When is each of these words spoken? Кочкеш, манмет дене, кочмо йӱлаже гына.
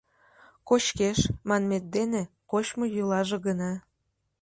Кочкеш, 0.67 1.19
манмет 1.47 1.85
дене, 1.95 2.21
кочмо 2.51 2.85
йӱлаже 2.95 3.37
гына. 3.47 3.71